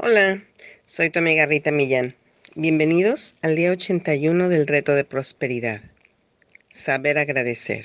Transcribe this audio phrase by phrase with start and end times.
[0.00, 0.44] Hola,
[0.86, 2.14] soy tu amiga Rita Millán.
[2.54, 5.80] Bienvenidos al día 81 del reto de prosperidad.
[6.70, 7.84] Saber agradecer.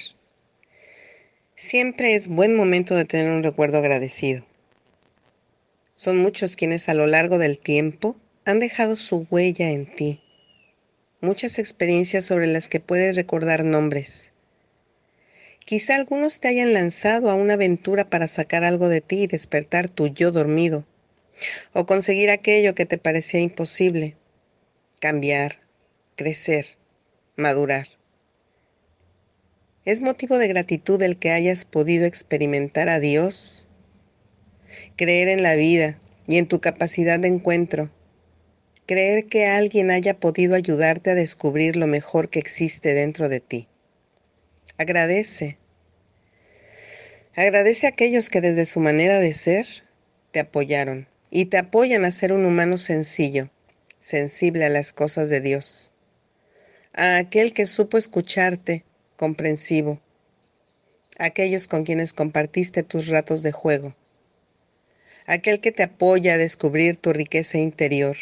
[1.56, 4.46] Siempre es buen momento de tener un recuerdo agradecido.
[5.96, 10.22] Son muchos quienes a lo largo del tiempo han dejado su huella en ti.
[11.20, 14.32] Muchas experiencias sobre las que puedes recordar nombres.
[15.66, 19.90] Quizá algunos te hayan lanzado a una aventura para sacar algo de ti y despertar
[19.90, 20.86] tu yo dormido
[21.74, 24.16] o conseguir aquello que te parecía imposible,
[25.00, 25.60] cambiar,
[26.16, 26.78] crecer,
[27.36, 27.88] madurar.
[29.86, 33.68] ¿Es motivo de gratitud el que hayas podido experimentar a Dios,
[34.96, 37.92] creer en la vida y en tu capacidad de encuentro,
[38.86, 43.68] creer que alguien haya podido ayudarte a descubrir lo mejor que existe dentro de ti?
[44.78, 45.58] Agradece.
[47.36, 49.66] Agradece a aquellos que desde su manera de ser
[50.32, 53.50] te apoyaron y te apoyan a ser un humano sencillo,
[54.02, 55.92] sensible a las cosas de Dios.
[56.94, 58.84] A aquel que supo escucharte,
[59.16, 60.00] comprensivo.
[61.18, 63.96] Aquellos con quienes compartiste tus ratos de juego.
[65.26, 68.16] Aquel que te apoya a descubrir tu riqueza interior.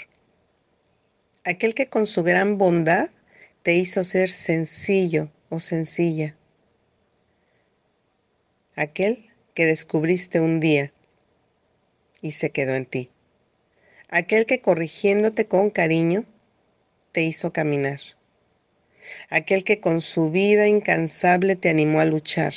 [1.44, 3.10] Aquel que con su gran bondad
[3.62, 6.38] te hizo ser sencillo o sencilla.
[8.78, 10.94] Aquel que descubriste un día
[12.22, 13.10] y se quedó en ti.
[14.10, 16.26] Aquel que corrigiéndote con cariño
[17.12, 18.00] te hizo caminar.
[19.30, 22.54] Aquel que con su vida incansable te animó a luchar.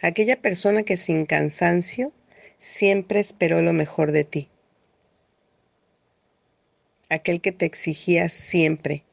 [0.00, 2.12] Aquella persona que sin cansancio
[2.58, 4.48] siempre esperó lo mejor de ti.
[7.08, 9.04] Aquel que te exigía siempre,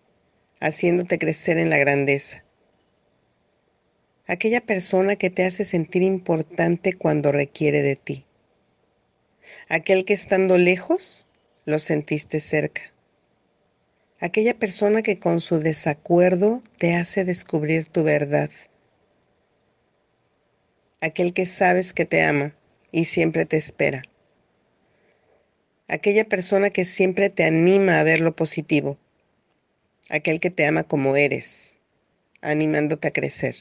[0.59, 2.44] haciéndote crecer en la grandeza.
[4.25, 8.25] Aquella persona que te hace sentir importante cuando requiere de ti
[9.69, 11.28] aquel que estando lejos
[11.66, 12.94] lo sentiste cerca,
[14.19, 18.50] aquella persona que con su desacuerdo te hace descubrir tu verdad,
[21.00, 22.56] aquel que sabes que te ama
[22.91, 24.03] y siempre te espera,
[25.88, 28.97] aquella persona que siempre te anima a ver lo positivo,
[30.09, 31.78] aquel que te ama como eres,
[32.41, 33.56] animándote a crecer,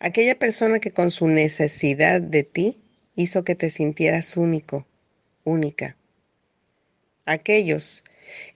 [0.00, 2.78] aquella persona que con su necesidad de ti
[3.18, 4.86] hizo que te sintieras único,
[5.42, 5.96] única.
[7.26, 8.04] Aquellos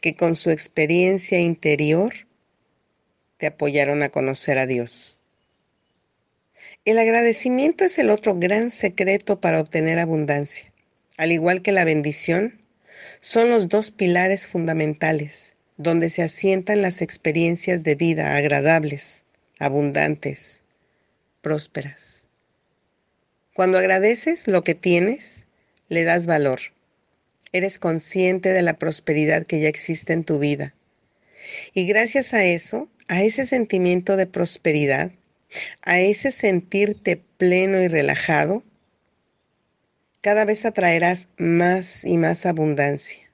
[0.01, 2.13] que con su experiencia interior
[3.39, 5.19] te apoyaron a conocer a Dios.
[6.85, 10.73] El agradecimiento es el otro gran secreto para obtener abundancia.
[11.17, 12.61] Al igual que la bendición,
[13.21, 19.25] son los dos pilares fundamentales donde se asientan las experiencias de vida agradables,
[19.59, 20.63] abundantes,
[21.41, 22.22] prósperas.
[23.55, 25.45] Cuando agradeces lo que tienes,
[25.89, 26.61] le das valor.
[27.53, 30.73] Eres consciente de la prosperidad que ya existe en tu vida.
[31.75, 35.11] Y gracias a eso, a ese sentimiento de prosperidad,
[35.83, 38.63] a ese sentirte pleno y relajado,
[40.23, 43.31] cada vez atraerás más y más abundancia.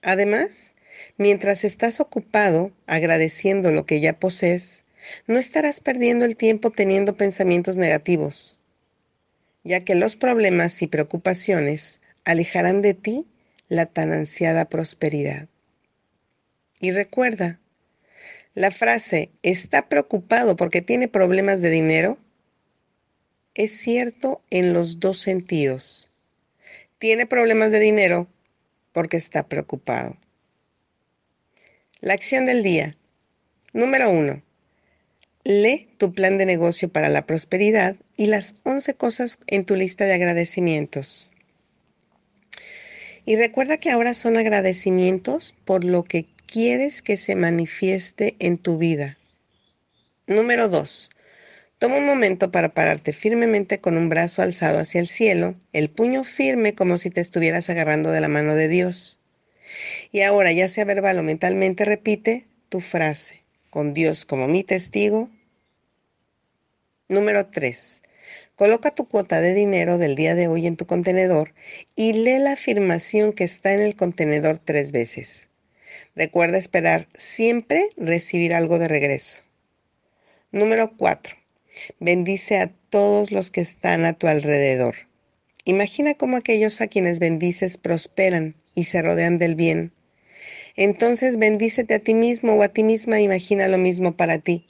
[0.00, 0.72] Además,
[1.18, 4.84] mientras estás ocupado agradeciendo lo que ya posees,
[5.26, 8.57] no estarás perdiendo el tiempo teniendo pensamientos negativos
[9.68, 13.26] ya que los problemas y preocupaciones alejarán de ti
[13.68, 15.46] la tan ansiada prosperidad.
[16.80, 17.60] Y recuerda,
[18.54, 22.18] la frase está preocupado porque tiene problemas de dinero
[23.54, 26.10] es cierto en los dos sentidos.
[26.98, 28.26] Tiene problemas de dinero
[28.92, 30.16] porque está preocupado.
[32.00, 32.94] La acción del día.
[33.72, 34.42] Número uno.
[35.50, 40.04] Lee tu plan de negocio para la prosperidad y las 11 cosas en tu lista
[40.04, 41.32] de agradecimientos.
[43.24, 48.76] Y recuerda que ahora son agradecimientos por lo que quieres que se manifieste en tu
[48.76, 49.16] vida.
[50.26, 51.08] Número 2.
[51.78, 56.24] Toma un momento para pararte firmemente con un brazo alzado hacia el cielo, el puño
[56.24, 59.18] firme como si te estuvieras agarrando de la mano de Dios.
[60.12, 65.30] Y ahora, ya sea verbal o mentalmente, repite tu frase, con Dios como mi testigo,
[67.10, 68.02] Número 3.
[68.54, 71.54] Coloca tu cuota de dinero del día de hoy en tu contenedor
[71.96, 75.48] y lee la afirmación que está en el contenedor tres veces.
[76.14, 79.42] Recuerda esperar siempre recibir algo de regreso.
[80.52, 81.34] Número 4.
[81.98, 84.94] Bendice a todos los que están a tu alrededor.
[85.64, 89.92] Imagina cómo aquellos a quienes bendices prosperan y se rodean del bien.
[90.76, 94.67] Entonces bendícete a ti mismo o a ti misma, imagina lo mismo para ti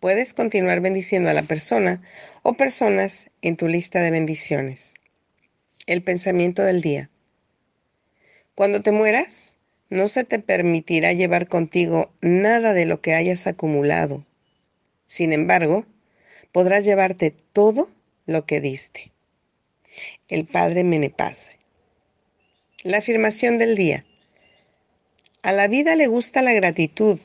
[0.00, 2.02] puedes continuar bendiciendo a la persona
[2.42, 4.94] o personas en tu lista de bendiciones.
[5.86, 7.10] El pensamiento del día.
[8.54, 9.58] Cuando te mueras,
[9.90, 14.24] no se te permitirá llevar contigo nada de lo que hayas acumulado.
[15.06, 15.84] Sin embargo,
[16.52, 17.88] podrás llevarte todo
[18.26, 19.12] lo que diste.
[20.28, 21.58] El Padre Menepase.
[22.82, 24.06] La afirmación del día.
[25.42, 27.18] A la vida le gusta la gratitud.